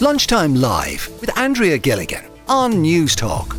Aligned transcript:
Lunchtime 0.00 0.54
Live 0.54 1.10
with 1.20 1.36
Andrea 1.36 1.76
Gilligan 1.76 2.24
on 2.46 2.74
Newstalk. 2.74 3.58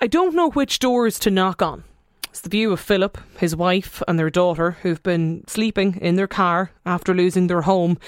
I 0.00 0.06
don't 0.06 0.32
know 0.32 0.50
which 0.50 0.78
doors 0.78 1.18
to 1.20 1.30
knock 1.30 1.60
on. 1.60 1.82
It's 2.28 2.42
the 2.42 2.50
view 2.50 2.72
of 2.72 2.78
Philip, 2.78 3.18
his 3.36 3.56
wife, 3.56 4.00
and 4.06 4.16
their 4.16 4.30
daughter, 4.30 4.76
who've 4.82 5.02
been 5.02 5.42
sleeping 5.48 5.96
in 5.96 6.14
their 6.14 6.28
car 6.28 6.70
after 6.86 7.12
losing 7.12 7.48
their 7.48 7.62
home 7.62 7.98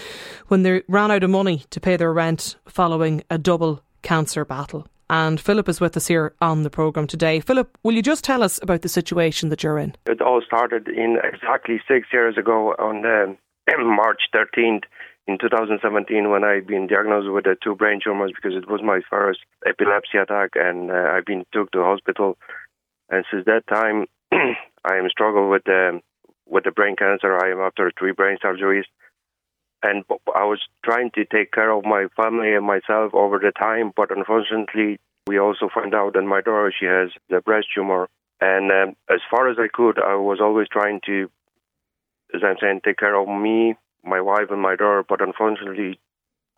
when 0.46 0.62
they 0.62 0.84
ran 0.86 1.10
out 1.10 1.24
of 1.24 1.30
money 1.30 1.64
to 1.70 1.80
pay 1.80 1.96
their 1.96 2.12
rent 2.12 2.54
following 2.68 3.24
a 3.28 3.38
double 3.38 3.82
cancer 4.02 4.44
battle. 4.44 4.86
And 5.10 5.40
Philip 5.40 5.68
is 5.68 5.80
with 5.80 5.96
us 5.96 6.06
here 6.06 6.32
on 6.40 6.62
the 6.62 6.70
programme 6.70 7.08
today. 7.08 7.40
Philip, 7.40 7.76
will 7.82 7.94
you 7.94 8.02
just 8.02 8.22
tell 8.22 8.40
us 8.40 8.60
about 8.62 8.82
the 8.82 8.88
situation 8.88 9.48
that 9.48 9.64
you're 9.64 9.78
in? 9.78 9.96
It 10.06 10.22
all 10.22 10.40
started 10.46 10.86
in 10.86 11.16
exactly 11.24 11.80
six 11.88 12.06
years 12.12 12.38
ago 12.38 12.76
on 12.78 13.04
um, 13.04 13.36
the, 13.66 13.78
March 13.84 14.22
13th 14.32 14.84
in 15.26 15.38
2017 15.38 16.30
when 16.30 16.44
I've 16.44 16.66
been 16.66 16.86
diagnosed 16.86 17.30
with 17.30 17.46
uh, 17.46 17.54
two 17.62 17.76
brain 17.76 18.00
tumors 18.02 18.32
because 18.34 18.56
it 18.56 18.68
was 18.68 18.80
my 18.82 19.00
first 19.08 19.40
epilepsy 19.66 20.18
attack 20.18 20.50
and 20.54 20.90
uh, 20.90 21.12
I've 21.14 21.24
been 21.24 21.44
took 21.52 21.70
to 21.72 21.82
hospital. 21.82 22.36
And 23.08 23.24
since 23.30 23.44
that 23.46 23.66
time, 23.68 24.06
I 24.32 24.96
am 24.96 25.08
struggling 25.08 25.50
with 25.50 25.64
the 25.64 26.00
with 26.48 26.64
the 26.64 26.72
brain 26.72 26.96
cancer. 26.96 27.38
I 27.42 27.52
am 27.52 27.60
after 27.60 27.92
three 27.96 28.12
brain 28.12 28.36
surgeries, 28.44 28.84
and 29.82 30.04
I 30.34 30.44
was 30.44 30.60
trying 30.84 31.10
to 31.14 31.24
take 31.24 31.52
care 31.52 31.70
of 31.70 31.84
my 31.84 32.06
family 32.16 32.54
and 32.54 32.66
myself 32.66 33.14
over 33.14 33.38
the 33.38 33.52
time. 33.52 33.92
But 33.94 34.16
unfortunately, 34.16 34.98
we 35.26 35.38
also 35.38 35.68
found 35.72 35.94
out 35.94 36.14
that 36.14 36.22
my 36.22 36.40
daughter 36.40 36.72
she 36.78 36.86
has 36.86 37.10
the 37.30 37.40
breast 37.40 37.68
tumor. 37.74 38.08
And 38.40 38.72
um, 38.72 38.96
as 39.08 39.20
far 39.30 39.48
as 39.48 39.56
I 39.58 39.68
could, 39.72 40.00
I 40.02 40.16
was 40.16 40.40
always 40.40 40.66
trying 40.68 41.00
to, 41.06 41.30
as 42.34 42.40
I'm 42.44 42.56
saying, 42.60 42.80
take 42.84 42.98
care 42.98 43.14
of 43.14 43.28
me, 43.28 43.76
my 44.04 44.20
wife, 44.20 44.50
and 44.50 44.60
my 44.60 44.76
daughter. 44.76 45.04
But 45.08 45.20
unfortunately, 45.20 45.98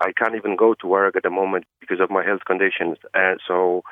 I 0.00 0.12
can't 0.12 0.34
even 0.34 0.56
go 0.56 0.74
to 0.74 0.86
work 0.86 1.16
at 1.16 1.22
the 1.22 1.30
moment 1.30 1.64
because 1.80 2.00
of 2.00 2.10
my 2.10 2.24
health 2.24 2.44
conditions. 2.46 2.98
And 3.14 3.40
so 3.46 3.82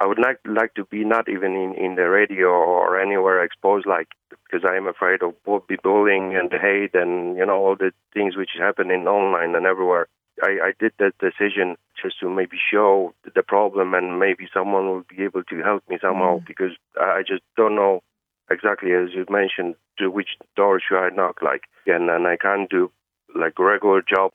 I 0.00 0.06
would 0.06 0.18
like 0.18 0.38
like 0.44 0.74
to 0.74 0.84
be 0.84 1.04
not 1.04 1.28
even 1.28 1.52
in, 1.54 1.74
in 1.74 1.94
the 1.94 2.08
radio 2.08 2.48
or 2.48 3.00
anywhere 3.00 3.42
exposed, 3.42 3.86
like 3.86 4.08
because 4.30 4.66
I 4.66 4.76
am 4.76 4.86
afraid 4.86 5.22
of 5.22 5.34
the 5.46 5.78
bullying 5.82 6.36
and 6.36 6.50
the 6.50 6.58
hate 6.58 6.94
and 6.94 7.36
you 7.36 7.46
know 7.46 7.56
all 7.56 7.76
the 7.76 7.92
things 8.12 8.36
which 8.36 8.50
happen 8.58 8.90
in 8.90 9.06
online 9.08 9.54
and 9.54 9.66
everywhere. 9.66 10.08
I, 10.42 10.68
I 10.68 10.72
did 10.78 10.92
that 10.98 11.16
decision 11.18 11.76
just 12.00 12.20
to 12.20 12.28
maybe 12.28 12.58
show 12.70 13.14
the 13.34 13.42
problem 13.42 13.94
and 13.94 14.20
maybe 14.20 14.46
someone 14.52 14.86
will 14.86 15.04
be 15.08 15.24
able 15.24 15.42
to 15.44 15.62
help 15.62 15.82
me 15.88 15.96
somehow 16.00 16.40
mm. 16.40 16.46
because 16.46 16.72
I 17.00 17.22
just 17.26 17.42
don't 17.56 17.74
know 17.74 18.02
exactly 18.50 18.92
as 18.92 19.10
you 19.14 19.24
mentioned 19.30 19.74
to 19.98 20.10
which 20.10 20.30
door 20.56 20.80
should 20.80 20.98
I 20.98 21.10
knock 21.10 21.42
like 21.42 21.62
and 21.86 22.10
and 22.10 22.26
I 22.26 22.36
can't 22.36 22.70
do 22.70 22.90
like 23.34 23.58
regular 23.58 24.02
job. 24.02 24.32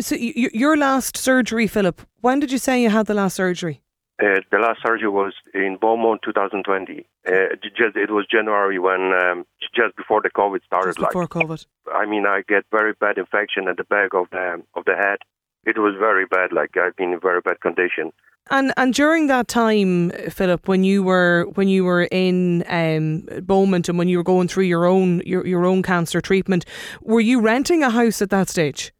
So 0.00 0.14
your 0.16 0.76
last 0.76 1.16
surgery, 1.16 1.66
Philip. 1.66 2.02
When 2.20 2.38
did 2.40 2.52
you 2.52 2.58
say 2.58 2.82
you 2.82 2.90
had 2.90 3.06
the 3.06 3.14
last 3.14 3.34
surgery? 3.34 3.80
Uh, 4.22 4.40
the 4.50 4.58
last 4.58 4.80
surgery 4.84 5.08
was 5.08 5.32
in 5.54 5.78
Beaumont 5.80 6.20
2020. 6.22 7.06
Uh, 7.26 7.32
just 7.62 7.96
it 7.96 8.10
was 8.10 8.26
January 8.30 8.78
when 8.78 9.12
um, 9.14 9.46
just 9.74 9.96
before 9.96 10.20
the 10.20 10.28
COVID 10.28 10.62
started. 10.66 10.88
Just 10.88 10.98
before 10.98 11.22
like, 11.22 11.30
COVID. 11.30 11.64
I 11.94 12.04
mean, 12.04 12.26
I 12.26 12.42
get 12.46 12.64
very 12.70 12.92
bad 12.92 13.16
infection 13.16 13.66
at 13.68 13.78
the 13.78 13.84
back 13.84 14.10
of 14.12 14.26
the 14.30 14.62
of 14.74 14.84
the 14.84 14.94
head. 14.94 15.18
It 15.64 15.78
was 15.78 15.94
very 15.98 16.26
bad. 16.26 16.52
Like 16.52 16.76
I've 16.76 16.96
been 16.96 17.12
in 17.12 17.20
very 17.20 17.40
bad 17.40 17.60
condition. 17.60 18.12
And 18.50 18.72
and 18.76 18.92
during 18.92 19.28
that 19.28 19.46
time, 19.46 20.10
Philip, 20.30 20.66
when 20.66 20.82
you 20.82 21.02
were 21.02 21.46
when 21.54 21.68
you 21.68 21.84
were 21.84 22.04
in 22.10 22.64
um, 22.68 23.28
Beaumont 23.42 23.88
and 23.88 23.98
when 23.98 24.08
you 24.08 24.16
were 24.16 24.24
going 24.24 24.48
through 24.48 24.64
your 24.64 24.86
own 24.86 25.22
your, 25.24 25.46
your 25.46 25.64
own 25.64 25.82
cancer 25.82 26.20
treatment, 26.20 26.64
were 27.02 27.20
you 27.20 27.40
renting 27.40 27.82
a 27.82 27.90
house 27.90 28.20
at 28.22 28.30
that 28.30 28.48
stage? 28.48 28.92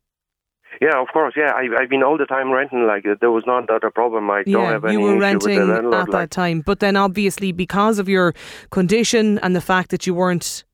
Yeah, 0.80 1.00
of 1.00 1.08
course. 1.12 1.34
Yeah, 1.36 1.52
I, 1.52 1.66
I've 1.78 1.90
been 1.90 2.02
all 2.02 2.16
the 2.16 2.26
time 2.26 2.50
renting. 2.52 2.86
Like 2.86 3.04
there 3.20 3.30
was 3.30 3.44
not 3.46 3.66
that 3.66 3.84
a 3.84 3.90
problem. 3.90 4.30
I 4.30 4.44
yeah, 4.46 4.52
don't 4.52 4.66
have 4.66 4.84
any 4.84 4.94
you 4.94 5.00
were 5.00 5.18
renting 5.18 5.70
at 5.70 5.84
like. 5.84 6.10
that 6.10 6.30
time. 6.30 6.60
But 6.60 6.80
then, 6.80 6.96
obviously, 6.96 7.52
because 7.52 7.98
of 7.98 8.08
your 8.08 8.34
condition 8.70 9.38
and 9.40 9.54
the 9.56 9.60
fact 9.60 9.90
that 9.90 10.06
you 10.06 10.14
weren't 10.14 10.64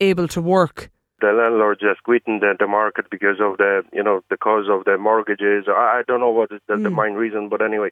able 0.00 0.28
to 0.28 0.42
work, 0.42 0.90
the 1.20 1.32
landlord 1.32 1.78
just 1.80 2.02
quitting 2.02 2.40
the, 2.40 2.54
the 2.58 2.66
market 2.66 3.06
because 3.10 3.40
of 3.40 3.56
the 3.56 3.82
you 3.92 4.02
know 4.02 4.20
the 4.30 4.36
cause 4.36 4.66
of 4.70 4.84
the 4.84 4.98
mortgages. 4.98 5.64
I, 5.68 6.00
I 6.00 6.02
don't 6.06 6.20
know 6.20 6.30
what 6.30 6.52
is 6.52 6.60
the, 6.68 6.74
mm. 6.74 6.82
the 6.84 6.90
main 6.90 7.14
reason, 7.14 7.48
but 7.48 7.62
anyway, 7.62 7.90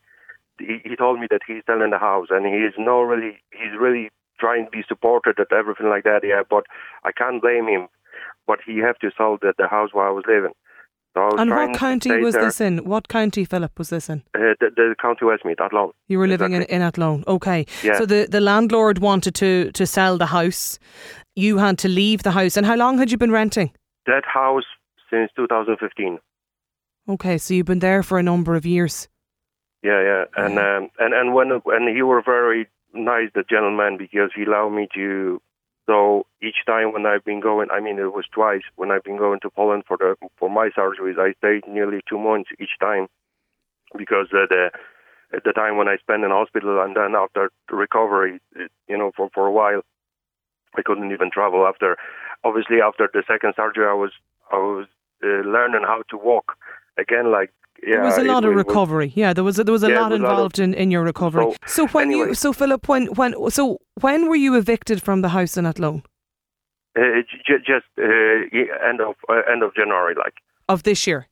he, 0.59 0.81
he 0.85 0.97
told 0.97 1.21
me 1.21 1.27
that 1.31 1.41
he's 1.47 1.63
selling 1.67 1.91
the 1.91 1.99
house 1.99 2.29
and 2.31 2.47
he 2.47 2.61
is 2.61 2.75
no 2.79 3.01
really 3.01 3.39
he's 3.53 3.79
really 3.79 4.11
trying 4.39 4.67
to 4.67 4.71
be 4.71 4.85
supported 4.87 5.39
at 5.39 5.53
everything 5.53 5.89
like 5.89 6.05
that. 6.05 6.21
Yeah, 6.23 6.43
but 6.49 6.65
I 7.05 7.13
can't 7.13 7.41
blame 7.41 7.67
him. 7.69 7.89
But 8.47 8.59
he 8.67 8.79
have 8.79 8.99
to 8.99 9.11
sell 9.17 9.39
the, 9.41 9.55
the 9.57 9.69
house 9.69 9.91
where 9.93 10.07
I 10.07 10.11
was 10.11 10.25
living. 10.29 10.53
So 11.15 11.31
and 11.39 11.51
what 11.51 11.75
county 11.75 12.17
was 12.19 12.35
there. 12.35 12.45
this 12.45 12.61
in? 12.61 12.79
What 12.79 13.09
county, 13.09 13.45
Philip, 13.45 13.79
was 13.79 13.91
this 13.91 14.11
in? 14.11 14.25
Uh, 14.35 14.55
the, 14.61 14.71
the 14.75 14.95
county 15.01 15.25
Westmeath, 15.25 15.61
Athlone. 15.61 15.93
You 16.09 16.19
were 16.19 16.27
living 16.27 16.55
exactly. 16.55 16.75
in, 16.75 16.83
in 16.83 16.87
Athlone, 16.87 17.25
okay. 17.29 17.67
Yeah. 17.85 17.99
So 17.99 18.07
the, 18.07 18.27
the 18.29 18.41
landlord 18.41 18.99
wanted 18.99 19.35
to, 19.37 19.71
to 19.73 19.87
sell 19.87 20.19
the 20.19 20.27
house. 20.27 20.79
You 21.37 21.59
had 21.59 21.79
to 21.79 21.89
leave 21.89 22.25
the 22.25 22.33
house. 22.33 22.57
And 22.57 22.67
how 22.67 22.75
long 22.75 22.99
had 22.99 23.13
you 23.13 23.17
been 23.17 23.31
renting? 23.31 23.71
That 24.07 24.25
house 24.27 24.65
since 25.09 25.31
2015. 25.37 26.19
Okay, 27.09 27.39
so 27.39 27.55
you've 27.55 27.67
been 27.67 27.79
there 27.79 28.03
for 28.03 28.19
a 28.19 28.23
number 28.23 28.57
of 28.57 28.67
years. 28.67 29.09
Yeah, 29.83 30.01
yeah, 30.03 30.25
and 30.39 30.59
um, 30.59 30.89
and 30.99 31.13
and 31.13 31.35
when 31.35 31.51
and 31.53 31.95
he 31.95 32.01
were 32.01 32.23
very 32.23 32.67
nice, 32.95 33.29
the 33.35 33.45
gentleman, 33.49 33.99
because 33.99 34.31
he 34.35 34.45
allowed 34.45 34.71
me 34.71 34.89
to 34.95 35.43
so 35.87 36.27
each 36.43 36.65
time 36.67 36.93
when 36.93 37.05
I've 37.05 37.25
been 37.25 37.41
going, 37.41 37.69
I 37.71 37.81
mean, 37.81 37.99
it 37.99 38.13
was 38.13 38.25
twice 38.33 38.63
when 38.77 38.91
I've 38.91 39.05
been 39.05 39.19
going 39.19 39.41
to 39.41 39.51
Poland 39.51 39.85
for 39.87 39.97
the 39.97 40.17
for 40.39 40.49
my 40.49 40.71
surgeries. 40.71 41.19
I 41.19 41.35
stayed 41.39 41.69
nearly 41.69 42.01
two 42.09 42.19
months 42.19 42.51
each 42.59 42.79
time 42.81 43.09
because 43.97 44.29
uh, 44.33 44.47
the 44.49 44.71
at 45.35 45.45
the 45.45 45.53
time 45.53 45.77
when 45.77 45.89
I 45.89 45.97
spent 45.97 46.25
in 46.25 46.31
hospital 46.31 46.81
and 46.81 46.97
then 46.97 47.15
after 47.15 47.51
recovery, 47.71 48.41
you 48.89 48.97
know, 48.97 49.13
for 49.15 49.29
for 49.35 49.47
a 49.47 49.53
while, 49.53 49.83
I 50.75 50.83
couldn't 50.83 51.13
even 51.13 51.31
travel. 51.31 51.67
After 51.67 51.97
obviously 52.45 52.81
after 52.81 53.09
the 53.13 53.23
second 53.27 53.55
surgery, 53.57 53.87
I 53.87 53.95
was 53.95 54.13
I 54.51 54.57
was 54.57 54.87
uh, 55.23 55.49
learning 55.49 55.83
how 55.85 56.03
to 56.11 56.17
walk 56.17 56.57
again, 56.97 57.31
like 57.31 57.53
yeah, 57.87 57.97
there 57.97 58.05
was 58.05 58.19
a 58.19 58.25
lot 58.25 58.45
of 58.45 58.55
recovery. 58.55 59.07
Was, 59.07 59.17
yeah, 59.17 59.33
there 59.33 59.45
was 59.45 59.59
a, 59.59 59.65
there 59.65 59.73
was 59.73 59.83
a 59.83 59.91
yeah, 59.91 60.01
lot 60.01 60.11
was 60.11 60.21
involved 60.21 60.59
a 60.59 60.63
lot 60.63 60.69
of, 60.69 60.75
in, 60.75 60.75
in 60.75 60.91
your 60.91 61.03
recovery. 61.03 61.45
So, 61.67 61.87
so 61.87 61.87
when 61.89 62.09
anyway. 62.09 62.29
you 62.29 62.35
so 62.35 62.53
Philip, 62.53 62.89
when 62.89 63.07
when 63.07 63.51
so 63.51 63.81
when 64.01 64.29
were 64.29 64.37
you 64.37 64.55
evicted 64.57 65.03
from 65.03 65.23
the 65.23 65.31
house 65.31 65.57
in 65.57 65.67
Athlone? 65.67 66.03
Uh, 66.97 67.23
just 67.67 67.87
uh, 67.99 68.05
end 68.89 69.01
of 69.01 69.17
uh, 69.29 69.43
end 69.51 69.63
of 69.63 69.75
January, 69.75 70.15
like 70.15 70.35
of 70.69 70.83
this 70.85 71.07
year. 71.07 71.27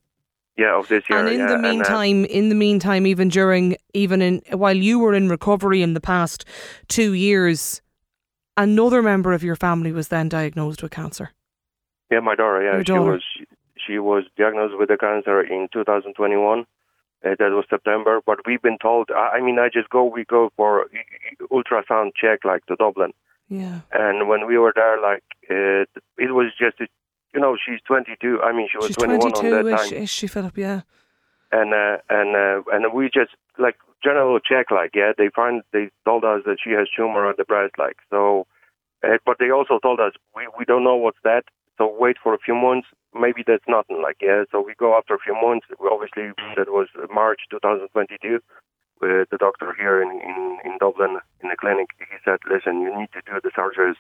Yeah, 0.56 0.78
of 0.78 0.88
this 0.88 1.04
year. 1.08 1.18
And 1.18 1.28
in 1.28 1.40
yeah, 1.40 1.46
the 1.46 1.58
meantime, 1.58 2.24
and, 2.24 2.26
in 2.26 2.48
the 2.50 2.54
meantime, 2.54 3.06
even 3.06 3.28
during 3.28 3.76
even 3.94 4.20
in 4.20 4.42
while 4.50 4.76
you 4.76 4.98
were 4.98 5.14
in 5.14 5.28
recovery 5.28 5.82
in 5.82 5.94
the 5.94 6.00
past 6.00 6.44
two 6.88 7.14
years, 7.14 7.80
another 8.56 9.02
member 9.02 9.32
of 9.32 9.42
your 9.42 9.56
family 9.56 9.92
was 9.92 10.08
then 10.08 10.28
diagnosed 10.28 10.82
with 10.82 10.92
cancer. 10.92 11.30
Yeah, 12.10 12.20
my 12.20 12.34
daughter. 12.34 12.62
Yeah, 12.62 12.82
daughter. 12.82 13.20
she 13.22 13.38
was 13.40 13.46
she 13.86 13.98
was 13.98 14.24
diagnosed 14.36 14.78
with 14.78 14.88
the 14.88 14.96
cancer 14.96 15.40
in 15.40 15.68
2021. 15.72 16.66
Uh, 17.24 17.30
that 17.38 17.50
was 17.52 17.64
September, 17.70 18.20
but 18.26 18.38
we've 18.46 18.62
been 18.62 18.78
told. 18.78 19.10
I, 19.14 19.36
I 19.36 19.40
mean, 19.40 19.58
I 19.58 19.68
just 19.72 19.88
go. 19.90 20.04
We 20.04 20.24
go 20.24 20.50
for 20.56 20.86
ultrasound 21.52 22.12
check, 22.20 22.44
like 22.44 22.66
to 22.66 22.74
Dublin. 22.74 23.12
Yeah. 23.48 23.80
And 23.92 24.28
when 24.28 24.46
we 24.46 24.58
were 24.58 24.72
there, 24.74 25.00
like 25.00 25.22
it, 25.42 25.88
it 26.18 26.32
was 26.34 26.52
just, 26.58 26.80
a, 26.80 26.86
you 27.32 27.40
know, 27.40 27.56
she's 27.64 27.80
22. 27.86 28.40
I 28.42 28.52
mean, 28.52 28.68
she 28.70 28.78
was 28.78 28.88
she's 28.88 28.96
21 28.96 29.32
on 29.32 29.50
that 29.50 29.66
is, 29.66 29.90
time. 29.90 30.02
Is 30.02 30.10
she, 30.10 30.26
Philip? 30.26 30.58
Yeah. 30.58 30.80
And 31.52 31.74
uh, 31.74 31.98
and 32.08 32.34
uh, 32.34 32.62
and 32.72 32.92
we 32.92 33.10
just 33.12 33.32
like 33.58 33.76
general 34.02 34.40
check, 34.40 34.70
like 34.70 34.92
yeah, 34.94 35.12
they 35.16 35.28
find 35.28 35.62
they 35.72 35.90
told 36.04 36.24
us 36.24 36.42
that 36.46 36.56
she 36.62 36.70
has 36.70 36.88
tumor 36.96 37.26
on 37.26 37.34
the 37.36 37.44
breast, 37.44 37.74
like 37.78 37.96
so. 38.10 38.46
Uh, 39.04 39.18
but 39.26 39.36
they 39.38 39.50
also 39.50 39.78
told 39.78 40.00
us 40.00 40.12
we 40.34 40.48
we 40.58 40.64
don't 40.64 40.82
know 40.82 40.96
what's 40.96 41.18
that. 41.24 41.44
So 41.78 41.88
wait 41.88 42.16
for 42.22 42.34
a 42.34 42.38
few 42.38 42.54
months. 42.54 42.88
Maybe 43.14 43.42
that's 43.46 43.64
nothing. 43.68 44.02
Like 44.02 44.18
yeah. 44.20 44.44
So 44.50 44.60
we 44.60 44.74
go 44.74 44.96
after 44.96 45.14
a 45.14 45.18
few 45.18 45.34
months. 45.34 45.66
Obviously, 45.80 46.32
that 46.56 46.68
was 46.68 46.88
March 47.12 47.40
2022. 47.50 48.40
Uh, 49.02 49.26
the 49.34 49.38
doctor 49.38 49.74
here 49.76 50.00
in, 50.00 50.10
in, 50.22 50.58
in 50.64 50.78
Dublin 50.78 51.18
in 51.42 51.48
the 51.48 51.56
clinic, 51.58 51.90
he 51.98 52.16
said, 52.24 52.38
"Listen, 52.48 52.80
you 52.80 52.90
need 52.94 53.10
to 53.12 53.22
do 53.26 53.40
the 53.42 53.50
surgery 53.50 53.90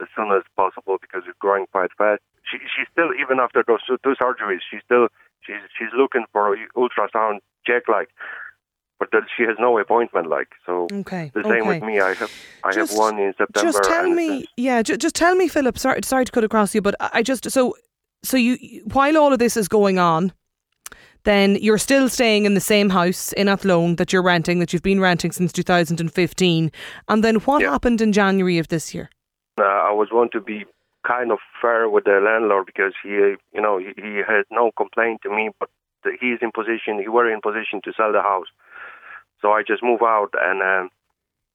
as, 0.00 0.08
soon 0.16 0.32
as 0.32 0.42
possible 0.56 0.96
because 0.96 1.28
it's 1.28 1.36
growing 1.38 1.66
quite 1.72 1.92
fast." 1.98 2.22
She, 2.48 2.56
she's 2.64 2.88
still, 2.90 3.12
even 3.20 3.38
after 3.38 3.62
those 3.66 3.84
two, 3.84 3.98
two 4.02 4.16
surgeries, 4.16 4.64
she's 4.64 4.80
still 4.82 5.08
she's 5.44 5.60
she's 5.76 5.92
looking 5.92 6.24
for 6.32 6.56
ultrasound 6.74 7.44
check, 7.66 7.84
like 7.88 8.08
but 8.98 9.10
that 9.12 9.22
she 9.36 9.42
has 9.42 9.56
no 9.58 9.78
appointment 9.78 10.28
like 10.28 10.48
so 10.64 10.86
okay 10.92 11.30
the 11.34 11.42
same 11.42 11.52
okay. 11.52 11.68
with 11.68 11.82
me 11.82 12.00
i 12.00 12.14
have 12.14 12.30
i 12.64 12.72
just, 12.72 12.92
have 12.92 12.98
one 12.98 13.18
in 13.18 13.32
september 13.36 13.70
just 13.70 13.82
tell 13.84 14.08
me 14.08 14.46
yeah 14.56 14.82
just, 14.82 15.00
just 15.00 15.14
tell 15.14 15.34
me 15.34 15.48
philip 15.48 15.78
sorry 15.78 16.00
sorry 16.04 16.24
to 16.24 16.32
cut 16.32 16.44
across 16.44 16.74
you 16.74 16.82
but 16.82 16.94
i 17.00 17.22
just 17.22 17.50
so 17.50 17.74
so 18.22 18.36
you 18.36 18.82
while 18.92 19.16
all 19.16 19.32
of 19.32 19.38
this 19.38 19.56
is 19.56 19.68
going 19.68 19.98
on 19.98 20.32
then 21.26 21.56
you're 21.60 21.76
still 21.76 22.08
staying 22.08 22.46
in 22.46 22.54
the 22.54 22.60
same 22.60 22.88
house 22.88 23.32
in 23.32 23.48
Athlone 23.48 23.96
that 23.96 24.12
you're 24.12 24.22
renting, 24.22 24.60
that 24.60 24.72
you've 24.72 24.82
been 24.82 25.00
renting 25.00 25.32
since 25.32 25.52
2015. 25.52 26.70
And 27.08 27.24
then 27.24 27.34
what 27.36 27.62
yeah. 27.62 27.72
happened 27.72 28.00
in 28.00 28.12
January 28.12 28.58
of 28.58 28.68
this 28.68 28.94
year? 28.94 29.10
Uh, 29.58 29.64
I 29.64 29.90
was 29.90 30.08
want 30.12 30.30
to 30.32 30.40
be 30.40 30.64
kind 31.06 31.32
of 31.32 31.38
fair 31.60 31.90
with 31.90 32.04
the 32.04 32.20
landlord 32.24 32.66
because 32.66 32.92
he, 33.02 33.08
you 33.08 33.60
know, 33.60 33.78
he, 33.78 33.92
he 33.96 34.22
had 34.26 34.44
no 34.52 34.70
complaint 34.76 35.20
to 35.24 35.30
me, 35.30 35.50
but 35.58 35.68
he's 36.20 36.38
in 36.42 36.52
position, 36.52 37.00
he 37.00 37.08
were 37.08 37.30
in 37.30 37.40
position 37.40 37.80
to 37.84 37.92
sell 37.96 38.12
the 38.12 38.22
house. 38.22 38.46
So 39.42 39.52
I 39.52 39.62
just 39.62 39.82
move 39.82 40.00
out 40.02 40.30
and 40.40 40.62
um, 40.62 40.90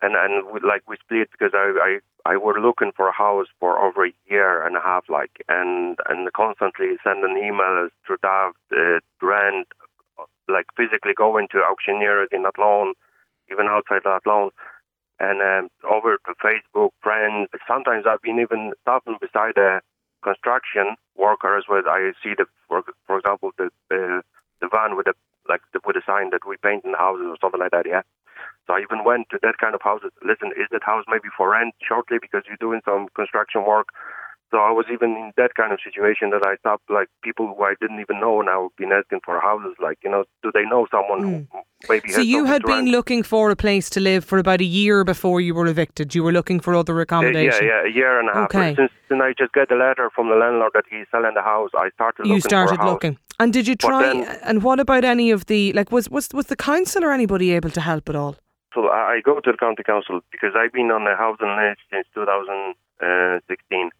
and 0.01 0.15
and 0.15 0.51
we, 0.53 0.59
like 0.67 0.83
we 0.87 0.97
split 0.97 1.29
because 1.31 1.51
I, 1.53 1.99
I 2.25 2.33
I 2.33 2.37
were 2.37 2.59
looking 2.59 2.91
for 2.95 3.07
a 3.07 3.13
house 3.13 3.47
for 3.59 3.79
over 3.79 4.05
a 4.05 4.13
year 4.29 4.65
and 4.65 4.75
a 4.75 4.81
half, 4.81 5.05
like 5.09 5.43
and 5.47 5.97
and 6.09 6.31
constantly 6.33 6.97
sending 7.03 7.37
emails 7.37 7.89
to 8.07 8.17
that 8.21 8.53
uh, 8.71 9.25
rent, 9.25 9.67
like 10.47 10.65
physically 10.75 11.13
going 11.15 11.47
to 11.51 11.59
auctioneers 11.59 12.29
in 12.31 12.45
Athlone, 12.45 12.93
even 13.51 13.67
outside 13.67 14.05
Athlone, 14.05 14.51
and 15.19 15.41
um, 15.41 15.69
over 15.89 16.17
to 16.25 16.33
Facebook 16.43 16.89
friends. 17.01 17.49
Sometimes 17.67 18.05
I've 18.07 18.21
been 18.21 18.39
even 18.39 18.73
stopping 18.81 19.17
beside 19.19 19.57
a 19.57 19.81
construction 20.23 20.95
workers 21.15 21.65
where 21.67 21.87
I 21.87 22.11
see 22.23 22.33
the 22.37 22.45
for, 22.67 22.83
for 23.07 23.19
example 23.19 23.51
the 23.57 23.65
uh, 23.91 24.21
the 24.61 24.69
van 24.71 24.95
with 24.95 25.07
the 25.07 25.13
like 25.47 25.61
the, 25.73 25.79
with 25.85 25.95
a 25.95 26.01
sign 26.05 26.29
that 26.31 26.47
we 26.47 26.57
paint 26.57 26.85
in 26.85 26.93
houses 26.93 27.27
or 27.27 27.37
something 27.41 27.59
like 27.59 27.71
that. 27.71 27.85
Yeah. 27.87 28.01
So 28.67 28.73
I 28.73 28.81
even 28.81 29.03
went 29.03 29.29
to 29.31 29.39
that 29.41 29.57
kind 29.59 29.75
of 29.75 29.81
houses. 29.81 30.11
Listen, 30.25 30.51
is 30.55 30.67
that 30.71 30.83
house 30.83 31.05
maybe 31.07 31.29
for 31.35 31.51
rent 31.51 31.75
shortly 31.81 32.17
because 32.21 32.43
you're 32.47 32.61
doing 32.61 32.81
some 32.85 33.07
construction 33.15 33.65
work? 33.65 33.89
So 34.51 34.57
I 34.57 34.71
was 34.71 34.85
even 34.91 35.11
in 35.11 35.31
that 35.37 35.55
kind 35.55 35.71
of 35.71 35.79
situation 35.81 36.29
that 36.31 36.45
I 36.45 36.55
thought 36.61 36.81
like 36.89 37.07
people 37.23 37.47
who 37.47 37.63
I 37.63 37.75
didn't 37.79 38.01
even 38.01 38.19
know 38.19 38.41
now 38.41 38.63
have 38.63 38.75
been 38.75 38.91
asking 38.91 39.21
for 39.23 39.39
houses. 39.39 39.75
Like 39.81 39.99
you 40.03 40.11
know, 40.11 40.25
do 40.43 40.51
they 40.53 40.63
know 40.63 40.87
someone 40.91 41.21
mm. 41.21 41.47
who 41.49 41.59
maybe? 41.87 42.11
So 42.11 42.19
you 42.19 42.43
had 42.43 42.63
been 42.63 42.85
rent? 42.85 42.87
looking 42.89 43.23
for 43.23 43.49
a 43.49 43.55
place 43.55 43.89
to 43.91 44.01
live 44.01 44.25
for 44.25 44.39
about 44.39 44.59
a 44.59 44.65
year 44.65 45.05
before 45.05 45.39
you 45.39 45.55
were 45.55 45.67
evicted. 45.67 46.13
You 46.13 46.23
were 46.23 46.33
looking 46.33 46.59
for 46.59 46.75
other 46.75 46.99
accommodation. 46.99 47.63
Uh, 47.63 47.65
yeah, 47.65 47.83
yeah, 47.83 47.89
a 47.89 47.93
year 47.93 48.19
and 48.19 48.29
a 48.29 48.33
half. 48.33 48.53
Okay. 48.53 48.75
Since 48.75 48.91
then 49.07 49.21
I 49.21 49.33
just 49.37 49.53
get 49.53 49.71
a 49.71 49.75
letter 49.75 50.09
from 50.13 50.27
the 50.27 50.35
landlord 50.35 50.73
that 50.73 50.83
he's 50.89 51.07
selling 51.11 51.33
the 51.33 51.41
house, 51.41 51.69
I 51.73 51.89
started. 51.91 52.25
You 52.25 52.41
started 52.41 52.75
for 52.75 52.81
a 52.81 52.83
house. 52.83 52.91
looking. 52.91 53.17
And 53.39 53.53
did 53.53 53.69
you 53.69 53.75
try? 53.75 54.01
then- 54.01 54.37
and 54.43 54.63
what 54.63 54.81
about 54.81 55.05
any 55.05 55.31
of 55.31 55.45
the 55.45 55.71
like? 55.71 55.93
Was 55.93 56.09
was 56.09 56.27
was 56.33 56.47
the 56.47 56.57
council 56.57 57.05
or 57.05 57.13
anybody 57.13 57.51
able 57.51 57.69
to 57.69 57.79
help 57.79 58.09
at 58.09 58.17
all? 58.17 58.35
So 58.73 58.87
I 58.87 59.15
I 59.15 59.21
go 59.23 59.39
to 59.39 59.51
the 59.51 59.57
county 59.57 59.83
council 59.83 60.19
because 60.29 60.53
I've 60.57 60.73
been 60.73 60.91
on 60.91 61.05
the 61.05 61.15
housing 61.15 61.55
list 61.55 61.79
since 61.89 62.05
2016. 62.15 63.91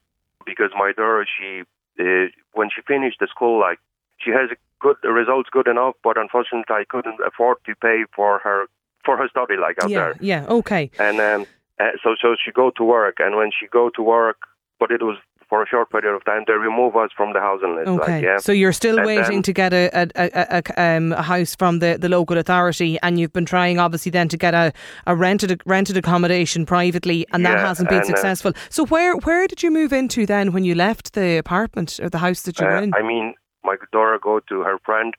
Because 0.56 0.72
my 0.78 0.92
daughter, 0.92 1.26
she 1.26 1.64
uh, 2.00 2.28
when 2.54 2.70
she 2.74 2.82
finished 2.88 3.20
the 3.20 3.28
school, 3.28 3.60
like 3.60 3.80
she 4.20 4.32
has 4.32 4.50
a 4.52 4.58
good 4.80 4.98
the 5.04 5.12
results 5.12 5.50
good 5.52 5.68
enough, 5.68 5.96
but 6.04 6.18
unfortunately 6.18 6.76
I 6.82 6.84
couldn't 6.88 7.20
afford 7.26 7.58
to 7.66 7.76
pay 7.76 8.04
for 8.16 8.40
her 8.40 8.66
for 9.06 9.18
her 9.18 9.28
study 9.30 9.56
like 9.58 9.82
out 9.84 9.90
yeah, 9.90 10.00
there. 10.00 10.16
yeah, 10.20 10.46
okay. 10.48 10.92
And 11.00 11.20
um, 11.20 11.46
uh, 11.80 11.92
so 12.04 12.16
so 12.22 12.36
she 12.44 12.52
go 12.52 12.72
to 12.78 12.84
work, 12.84 13.18
and 13.20 13.36
when 13.36 13.52
she 13.58 13.68
go 13.68 13.90
to 13.96 14.02
work, 14.02 14.40
but 14.80 14.92
it 14.92 15.02
was 15.02 15.18
for 15.52 15.62
a 15.62 15.68
short 15.68 15.90
period 15.92 16.16
of 16.16 16.24
time, 16.24 16.44
they 16.48 16.54
remove 16.54 16.96
us 16.96 17.10
from 17.18 17.34
the 17.34 17.42
housing 17.42 17.76
list. 17.76 17.90
Okay, 17.90 18.16
Like, 18.16 18.24
yeah. 18.24 18.38
so 18.38 18.54
you're 18.54 18.72
still 18.72 18.98
And 19.00 19.06
waiting 19.06 19.40
then- 19.42 19.42
to 19.50 19.54
get 19.54 19.74
a 19.74 19.84
a, 20.02 20.08
a, 20.16 20.62
a, 20.78 20.82
um, 20.98 21.12
a 21.12 21.22
house 21.34 21.54
from 21.62 21.80
the, 21.80 21.98
the 22.00 22.08
local 22.08 22.38
authority, 22.38 22.98
and 23.04 23.20
you've 23.20 23.34
been 23.34 23.46
trying 23.46 23.78
obviously 23.78 24.12
then 24.12 24.30
to 24.30 24.38
get 24.38 24.54
a, 24.54 24.72
a 25.06 25.14
rented 25.16 25.62
rented 25.66 25.98
accommodation 25.98 26.66
privately, 26.66 27.20
and 27.34 27.46
that 27.46 27.60
hasn't 27.60 27.90
been 27.90 28.00
and, 28.00 28.06
uh, 28.14 28.16
successful. 28.16 28.54
so 28.70 28.86
where 28.86 29.14
where 29.28 29.46
did 29.46 29.62
you 29.62 29.72
move 29.72 29.92
into 30.02 30.26
then 30.26 30.54
when 30.54 30.64
you 30.64 30.74
left 30.74 31.14
the 31.14 31.38
apartment 31.38 32.00
or 32.02 32.10
the 32.10 32.20
house 32.28 32.42
that 32.44 32.58
you 32.60 32.66
were 32.66 32.78
Uh, 32.78 32.84
in? 32.84 32.94
I 32.94 33.02
mean, 33.02 33.34
my 33.70 33.76
daughter 33.92 34.18
go 34.30 34.40
to 34.52 34.56
her 34.62 34.78
friend. 34.88 35.14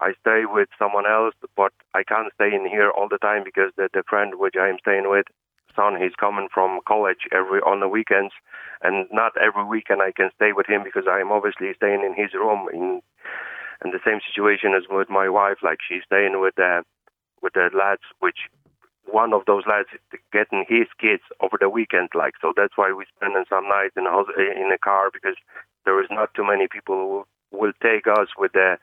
I 0.00 0.12
stay 0.22 0.40
with 0.56 0.68
someone 0.78 1.06
else, 1.06 1.34
but 1.60 1.72
I 1.94 2.02
can't 2.04 2.32
stay 2.34 2.50
in 2.54 2.64
here 2.76 2.90
all 2.96 3.08
the 3.08 3.18
time 3.18 3.42
because 3.44 3.70
the, 3.76 3.88
the 3.92 4.02
friend 4.08 4.32
which 4.42 4.54
I'm 4.64 4.78
staying 4.80 5.08
with, 5.14 5.26
son, 5.76 6.00
he's 6.00 6.16
coming 6.18 6.48
from 6.52 6.80
college 6.88 7.28
every 7.32 7.60
on 7.60 7.80
the 7.80 7.88
weekends, 7.88 8.32
and 8.82 9.06
not 9.12 9.32
every 9.36 9.64
weekend 9.64 10.02
I 10.02 10.12
can 10.12 10.30
stay 10.34 10.52
with 10.52 10.66
him 10.66 10.82
because 10.82 11.04
I'm 11.08 11.30
obviously 11.30 11.72
staying 11.76 12.02
in 12.02 12.14
his 12.14 12.34
room. 12.34 12.68
In 12.72 13.02
and 13.82 13.92
the 13.92 14.00
same 14.04 14.20
situation 14.26 14.72
as 14.74 14.84
with 14.88 15.10
my 15.10 15.28
wife, 15.28 15.58
like 15.62 15.78
she's 15.86 16.02
staying 16.06 16.40
with 16.40 16.54
the 16.56 16.82
with 17.42 17.52
the 17.52 17.68
lads, 17.76 18.02
which 18.20 18.48
one 19.04 19.32
of 19.32 19.42
those 19.46 19.64
lads 19.66 19.88
is 19.92 20.20
getting 20.32 20.64
his 20.68 20.88
kids 20.98 21.22
over 21.40 21.56
the 21.60 21.68
weekend, 21.68 22.08
like 22.14 22.34
so. 22.40 22.52
That's 22.56 22.76
why 22.76 22.92
we 22.92 23.04
spending 23.16 23.44
some 23.48 23.68
nights 23.68 23.94
in 23.96 24.06
a 24.06 24.18
in 24.40 24.72
a 24.72 24.78
car 24.78 25.10
because 25.12 25.36
there 25.84 26.00
is 26.02 26.08
not 26.10 26.34
too 26.34 26.44
many 26.44 26.66
people 26.68 27.26
who 27.52 27.58
will 27.58 27.72
take 27.82 28.06
us 28.06 28.28
with 28.38 28.52
the 28.52 28.78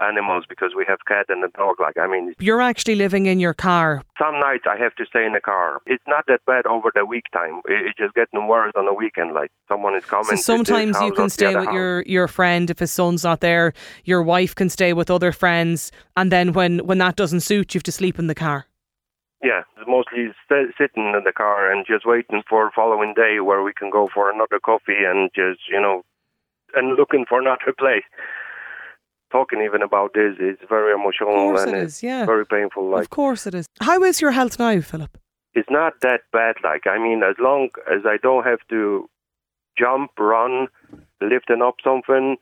animals 0.00 0.44
because 0.48 0.72
we 0.76 0.84
have 0.88 0.98
cat 1.06 1.26
and 1.28 1.42
a 1.44 1.48
dog. 1.48 1.76
Like 1.80 1.96
I 1.98 2.06
mean, 2.06 2.34
you're 2.38 2.60
actually 2.60 2.94
living 2.94 3.26
in 3.26 3.40
your 3.40 3.54
car. 3.54 4.02
some 4.18 4.38
nights 4.40 4.64
I 4.68 4.76
have 4.76 4.94
to 4.96 5.04
stay 5.06 5.24
in 5.26 5.32
the 5.32 5.40
car. 5.40 5.80
It's 5.86 6.02
not 6.06 6.24
that 6.28 6.40
bad 6.46 6.66
over 6.66 6.90
the 6.94 7.04
week 7.04 7.24
time. 7.32 7.60
It- 7.66 7.86
It's 7.86 7.98
just 7.98 8.14
getting 8.14 8.46
worse 8.46 8.72
on 8.76 8.86
the 8.86 8.94
weekend. 8.94 9.32
Like 9.34 9.50
someone 9.68 9.94
is 9.94 10.04
coming. 10.04 10.36
So 10.36 10.36
sometimes 10.36 11.00
you 11.00 11.12
can 11.12 11.30
stay 11.30 11.54
with 11.54 11.64
house. 11.66 11.74
your, 11.74 12.02
your 12.02 12.28
friend 12.28 12.70
if 12.70 12.78
his 12.78 12.92
son's 12.92 13.24
not 13.24 13.40
there. 13.40 13.72
Your 14.04 14.22
wife 14.22 14.54
can 14.54 14.68
stay 14.68 14.92
with 14.92 15.10
other 15.10 15.32
friends, 15.32 15.92
and 16.16 16.30
then 16.32 16.52
when, 16.52 16.78
when 16.88 16.98
that 16.98 17.16
doesn't 17.16 17.40
suit, 17.40 17.74
you 17.74 17.78
have 17.78 17.84
to 17.84 17.92
sleep 17.92 18.18
in 18.18 18.26
the 18.26 18.34
car. 18.34 18.66
Yeah, 19.42 19.62
mostly 19.86 20.32
st- 20.50 20.74
sitting 20.76 21.14
in 21.16 21.22
the 21.24 21.32
car 21.32 21.70
and 21.70 21.86
just 21.86 22.04
waiting 22.04 22.42
for 22.50 22.70
following 22.74 23.14
day 23.14 23.38
where 23.40 23.62
we 23.62 23.72
can 23.72 23.88
go 23.90 24.08
for 24.12 24.30
another 24.30 24.58
coffee 24.58 25.04
and 25.06 25.30
just 25.34 25.60
you 25.70 25.80
know, 25.80 26.02
and 26.74 26.96
looking 26.96 27.24
for 27.28 27.40
another 27.40 27.72
place. 27.78 28.02
Talking 29.30 29.60
even 29.62 29.82
about 29.82 30.14
this 30.14 30.36
is 30.40 30.56
very 30.68 30.94
emotional 30.94 31.58
and 31.58 31.74
it's 31.76 32.02
yeah. 32.02 32.24
very 32.24 32.46
painful. 32.46 32.88
Like 32.88 33.02
of 33.02 33.10
course 33.10 33.46
it 33.46 33.54
is. 33.54 33.66
How 33.80 34.02
is 34.02 34.20
your 34.22 34.30
health 34.30 34.58
now, 34.58 34.80
Philip? 34.80 35.18
it's 35.58 35.70
not 35.70 35.94
that 36.02 36.20
bad. 36.32 36.56
Like 36.62 36.86
I 36.86 36.98
mean, 36.98 37.22
as 37.22 37.36
long 37.38 37.70
as 37.90 38.02
I 38.06 38.16
don't 38.22 38.44
have 38.44 38.60
to 38.70 39.08
jump, 39.78 40.12
run, 40.18 40.68
lifting 41.20 41.62
up 41.62 41.76
something, 41.82 42.36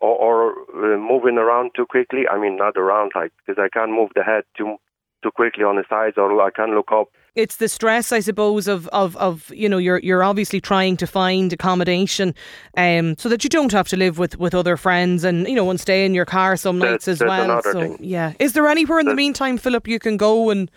or, 0.00 0.16
or 0.16 0.94
uh, 0.94 0.98
moving 0.98 1.38
around 1.38 1.70
too 1.76 1.86
quickly. 1.86 2.26
I 2.28 2.38
mean, 2.38 2.56
not 2.56 2.76
around, 2.76 3.12
like 3.14 3.32
because 3.38 3.62
I 3.62 3.68
can't 3.68 3.92
move 3.92 4.10
the 4.14 4.24
head 4.24 4.44
too 4.56 4.76
too 5.22 5.30
quickly 5.30 5.64
on 5.64 5.76
the 5.76 5.84
sides, 5.88 6.16
or 6.16 6.40
I 6.40 6.50
can't 6.50 6.72
look 6.72 6.92
up. 6.92 7.08
It's 7.34 7.56
the 7.56 7.68
stress, 7.68 8.10
I 8.10 8.20
suppose, 8.20 8.66
of, 8.66 8.88
of, 8.88 9.16
of 9.16 9.50
you 9.54 9.68
know, 9.68 9.78
you're 9.78 9.98
you're 10.00 10.24
obviously 10.24 10.60
trying 10.60 10.96
to 10.96 11.06
find 11.06 11.52
accommodation, 11.52 12.34
um, 12.76 13.16
so 13.18 13.28
that 13.28 13.44
you 13.44 13.50
don't 13.50 13.70
have 13.72 13.86
to 13.88 13.96
live 13.96 14.18
with, 14.18 14.38
with 14.38 14.54
other 14.54 14.76
friends 14.76 15.24
and 15.24 15.46
you 15.48 15.54
know 15.54 15.70
and 15.70 15.80
stay 15.80 16.04
in 16.04 16.14
your 16.14 16.24
car 16.24 16.56
some 16.56 16.78
That's- 16.78 16.92
nights 16.92 17.08
as 17.08 17.18
that's 17.20 17.28
well. 17.28 17.62
so 17.62 17.72
thing. 17.72 17.96
yeah, 18.00 18.32
is 18.38 18.52
there 18.54 18.66
anywhere 18.66 18.98
in 19.00 19.06
the 19.06 19.14
meantime, 19.14 19.56
Philip, 19.58 19.86
you 19.86 19.98
can 19.98 20.16
go 20.16 20.50
and 20.50 20.70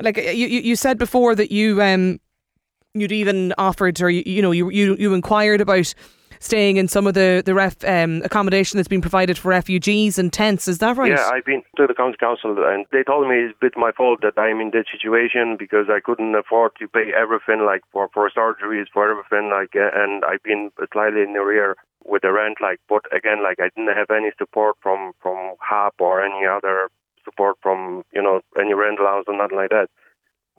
like 0.00 0.16
you 0.16 0.46
you 0.46 0.60
you 0.60 0.76
said 0.76 0.96
before 0.98 1.34
that 1.34 1.50
you 1.50 1.82
um 1.82 2.20
you'd 2.94 3.12
even 3.12 3.52
offered 3.58 4.00
or 4.00 4.08
you, 4.10 4.22
you 4.24 4.40
know 4.40 4.52
you 4.52 4.70
you 4.70 4.96
you 4.98 5.12
inquired 5.12 5.60
about 5.60 5.92
staying 6.40 6.76
in 6.76 6.88
some 6.88 7.06
of 7.06 7.14
the 7.14 7.42
the 7.44 7.54
ref 7.54 7.84
um, 7.84 8.22
accommodation 8.24 8.76
that's 8.76 8.88
been 8.88 9.00
provided 9.00 9.38
for 9.38 9.48
refugees 9.48 10.18
and 10.18 10.32
tents. 10.32 10.68
Is 10.68 10.78
that 10.78 10.96
right? 10.96 11.10
Yeah, 11.10 11.28
I've 11.32 11.44
been 11.44 11.62
to 11.76 11.86
the 11.86 11.94
county 11.94 12.16
council, 12.18 12.56
and 12.58 12.86
they 12.92 13.02
told 13.02 13.28
me 13.28 13.36
it's 13.36 13.54
a 13.54 13.60
bit 13.60 13.74
my 13.76 13.92
fault 13.92 14.20
that 14.22 14.38
I'm 14.38 14.60
in 14.60 14.70
that 14.70 14.86
situation 14.90 15.56
because 15.58 15.86
I 15.88 16.00
couldn't 16.00 16.34
afford 16.34 16.72
to 16.78 16.88
pay 16.88 17.12
everything, 17.16 17.64
like 17.64 17.82
for 17.92 18.08
for 18.12 18.30
surgeries, 18.30 18.86
for 18.92 19.10
everything, 19.10 19.50
like, 19.50 19.74
uh, 19.74 19.90
and 19.94 20.24
I've 20.24 20.42
been 20.42 20.70
slightly 20.92 21.22
in 21.22 21.32
the 21.32 21.40
rear 21.40 21.76
with 22.04 22.22
the 22.22 22.32
rent, 22.32 22.58
like. 22.60 22.80
But 22.88 23.04
again, 23.14 23.42
like, 23.42 23.58
I 23.60 23.70
didn't 23.74 23.94
have 23.96 24.10
any 24.10 24.30
support 24.38 24.76
from 24.82 25.12
from 25.22 25.54
HAP 25.60 25.94
or 26.00 26.24
any 26.24 26.46
other 26.46 26.90
support 27.24 27.56
from 27.62 28.04
you 28.12 28.22
know 28.22 28.40
any 28.58 28.74
rental 28.74 29.06
house 29.06 29.24
or 29.26 29.36
nothing 29.36 29.58
like 29.58 29.70
that. 29.70 29.88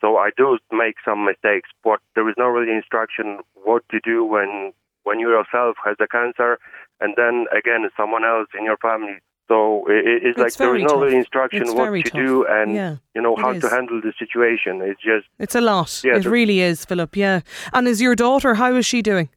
So 0.01 0.17
I 0.17 0.29
do 0.37 0.57
make 0.71 0.95
some 1.03 1.25
mistakes, 1.25 1.69
but 1.83 1.99
there 2.15 2.27
is 2.29 2.35
no 2.37 2.47
really 2.47 2.71
instruction 2.71 3.39
what 3.63 3.83
to 3.91 3.99
do 4.03 4.23
when 4.23 4.71
when 5.03 5.19
you 5.19 5.29
yourself 5.29 5.75
has 5.85 5.95
a 5.99 6.07
cancer, 6.07 6.57
and 6.99 7.13
then 7.17 7.45
again 7.57 7.89
someone 7.97 8.23
else 8.23 8.47
in 8.57 8.63
your 8.65 8.77
family. 8.77 9.17
So 9.47 9.83
it, 9.89 10.05
it- 10.05 10.21
it's, 10.27 10.37
like 10.37 10.53
there 10.55 10.75
is 10.75 10.83
no 10.83 11.03
tough. 11.05 11.13
instruction 11.13 11.61
It's 11.63 11.71
what 11.73 11.89
to 11.91 12.03
tough. 12.03 12.13
do 12.13 12.45
and 12.47 12.73
Yeah, 12.75 12.95
you 13.15 13.21
know 13.21 13.35
how 13.35 13.53
to 13.53 13.67
handle 13.69 13.99
the 14.01 14.13
situation. 14.19 14.81
It's 14.83 15.01
just 15.01 15.25
It's 15.39 15.55
a 15.55 15.61
lot. 15.61 16.01
Yeah, 16.03 16.17
it 16.17 16.25
really 16.25 16.59
is, 16.61 16.85
Philip. 16.85 17.15
Yeah. 17.15 17.39
And 17.73 17.87
is 17.87 17.99
your 18.01 18.15
daughter? 18.15 18.53
How 18.55 18.75
is 18.75 18.85
she 18.85 19.01
doing? 19.01 19.29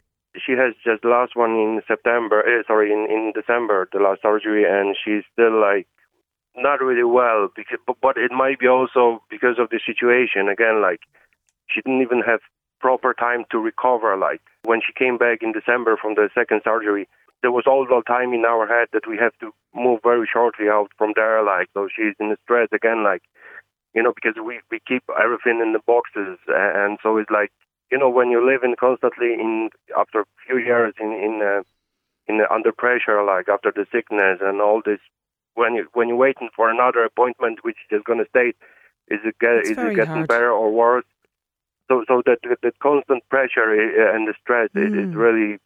she 0.46 0.52
has 0.52 0.72
just 0.82 1.02
the 1.02 1.08
last 1.08 1.36
one 1.36 1.50
in 1.64 1.82
September. 1.86 2.40
Uh, 2.40 2.62
sorry, 2.66 2.90
in 2.92 3.00
in 3.16 3.32
December, 3.34 3.88
the 3.92 3.98
last 4.06 4.20
surgery, 4.22 4.64
and 4.64 4.96
she's 5.02 5.24
still 5.32 5.58
like 5.60 5.86
not 6.56 6.80
really 6.80 7.04
well. 7.04 7.48
Because, 7.56 7.78
but, 7.86 7.96
but 8.00 8.16
it 8.16 8.32
might 8.32 8.58
be 8.58 8.66
also 8.66 9.22
because 9.30 9.56
of 9.58 9.68
the 9.70 9.80
situation. 9.84 10.48
Again, 10.48 10.80
like 10.82 11.00
she 11.70 11.80
didn't 11.82 12.02
even 12.02 12.20
have 12.20 12.40
proper 12.82 13.14
time 13.14 13.44
to 13.52 13.58
recover. 13.58 14.16
Like 14.16 14.42
when 14.64 14.80
she 14.84 14.92
came 14.92 15.16
back 15.16 15.38
in 15.42 15.52
December 15.52 15.96
from 15.96 16.14
the 16.14 16.28
second 16.34 16.60
surgery, 16.64 17.08
there 17.40 17.52
was 17.52 17.64
all 17.66 17.86
the 17.86 18.02
time 18.06 18.34
in 18.34 18.44
our 18.44 18.66
head 18.66 18.88
that 18.92 19.08
we 19.08 19.16
have 19.18 19.32
to 19.40 19.52
move 19.74 20.00
very 20.02 20.28
shortly 20.30 20.68
out 20.68 20.90
from 20.98 21.12
there. 21.16 21.42
Like 21.42 21.68
so, 21.74 21.88
she's 21.94 22.14
in 22.20 22.36
stress 22.44 22.68
again. 22.72 23.02
Like 23.04 23.22
you 23.94 24.02
know, 24.02 24.12
because 24.12 24.36
we 24.44 24.60
we 24.70 24.80
keep 24.86 25.04
everything 25.24 25.60
in 25.64 25.72
the 25.72 25.80
boxes, 25.86 26.38
and 26.48 26.98
so 27.02 27.16
it's 27.16 27.30
like 27.30 27.52
you 27.90 27.98
know 27.98 28.10
when 28.10 28.30
you're 28.30 28.44
living 28.52 28.74
constantly 28.78 29.32
in 29.34 29.70
after 29.96 30.20
a 30.20 30.24
few 30.46 30.58
years 30.58 30.94
in 31.00 31.12
in 31.12 31.40
uh, 31.42 31.62
in 32.26 32.40
uh, 32.40 32.52
under 32.54 32.72
pressure, 32.72 33.22
like 33.24 33.48
after 33.48 33.72
the 33.74 33.86
sickness 33.92 34.38
and 34.40 34.60
all 34.60 34.82
this, 34.84 35.00
when 35.54 35.74
you 35.74 35.86
when 35.94 36.08
you're 36.08 36.16
waiting 36.26 36.48
for 36.56 36.70
another 36.70 37.04
appointment, 37.04 37.60
which 37.62 37.76
is 37.90 38.02
going 38.04 38.18
to 38.18 38.28
state, 38.28 38.56
is 39.08 39.20
it 39.24 39.36
get, 39.40 39.66
It's 39.66 39.70
is 39.70 39.78
it 39.78 39.94
getting 39.94 40.24
hard. 40.24 40.28
better 40.28 40.50
or 40.50 40.70
worse? 40.72 41.04
So 41.92 42.04
so 42.08 42.22
that 42.26 42.38
that 42.62 42.78
constant 42.78 43.22
pressure 43.28 43.68
and 44.14 44.26
the 44.28 44.34
stress 44.42 44.70
i- 44.74 44.80
is 44.80 44.92
Mm. 44.92 45.14
really 45.24 45.58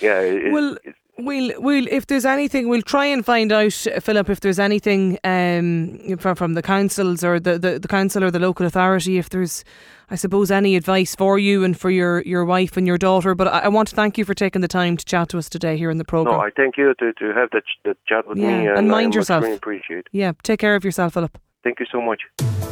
yeah. 0.00 0.20
It, 0.20 0.52
Well, 0.52 0.76
We'll, 1.18 1.52
we'll, 1.60 1.86
if 1.88 2.06
there's 2.06 2.24
anything, 2.24 2.68
we'll 2.70 2.80
try 2.96 3.04
and 3.04 3.22
find 3.24 3.52
out, 3.52 3.72
Philip, 3.74 4.30
if 4.30 4.40
there's 4.40 4.58
anything 4.58 5.18
um, 5.24 6.16
from, 6.18 6.34
from 6.36 6.54
the 6.54 6.62
councils 6.62 7.22
or 7.22 7.38
the, 7.38 7.58
the, 7.58 7.78
the 7.78 7.86
council 7.86 8.24
or 8.24 8.30
the 8.30 8.38
local 8.38 8.64
authority, 8.64 9.18
if 9.18 9.28
there's, 9.28 9.62
I 10.10 10.14
suppose, 10.16 10.50
any 10.50 10.74
advice 10.74 11.14
for 11.14 11.38
you 11.38 11.64
and 11.64 11.78
for 11.78 11.90
your, 11.90 12.22
your 12.22 12.46
wife 12.46 12.78
and 12.78 12.86
your 12.86 12.96
daughter. 12.96 13.34
But 13.34 13.48
I, 13.48 13.58
I 13.58 13.68
want 13.68 13.88
to 13.88 13.94
thank 13.94 14.16
you 14.16 14.24
for 14.24 14.32
taking 14.32 14.62
the 14.62 14.68
time 14.68 14.96
to 14.96 15.04
chat 15.04 15.28
to 15.28 15.38
us 15.38 15.50
today 15.50 15.76
here 15.76 15.90
in 15.90 15.98
the 15.98 16.04
programme. 16.04 16.38
No, 16.38 16.40
I 16.40 16.50
thank 16.50 16.78
you 16.78 16.94
to, 16.94 17.12
to 17.12 17.26
have 17.34 17.50
that, 17.50 17.64
that 17.84 17.98
chat 18.06 18.26
with 18.26 18.38
Yeah, 18.38 18.46
me. 18.46 18.66
and 18.68 18.78
And, 18.78 18.88
mind 18.88 19.12
I 19.12 19.16
yourself. 19.18 19.42
Really 19.44 19.56
appreciate. 19.56 20.06
Yeah, 20.12 20.32
take 20.42 20.60
care 20.60 20.76
of 20.76 20.82
yourself, 20.82 21.12
Philip. 21.12 21.36
Thank 21.62 21.78
you 21.78 21.86
so 21.92 22.00
much. 22.00 22.71